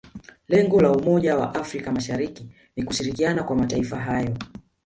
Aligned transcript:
lengo 0.47 0.81
la 0.81 0.91
umoja 0.91 1.37
wa 1.37 1.55
afrika 1.55 1.91
mashariki 1.91 2.47
ni 2.75 2.83
kushirikiana 2.83 3.43
kwa 3.43 3.55
mataifa 3.55 3.99
hayo 3.99 4.35